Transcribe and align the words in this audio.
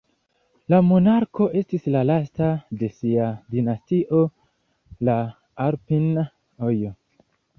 La 0.73 0.77
monarko 0.85 1.45
estis 1.59 1.83
la 1.95 2.01
lasta 2.11 2.47
de 2.83 2.89
sia 3.01 3.27
dinastio, 3.57 4.23
la 5.11 5.17
"Alpin"oj. 5.69 6.75